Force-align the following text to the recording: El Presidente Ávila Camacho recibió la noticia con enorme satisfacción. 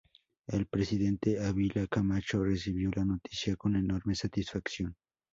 El 0.47 0.65
Presidente 0.65 1.39
Ávila 1.39 1.85
Camacho 1.85 2.43
recibió 2.43 2.89
la 2.95 3.05
noticia 3.05 3.55
con 3.55 3.75
enorme 3.75 4.15
satisfacción. 4.15 4.95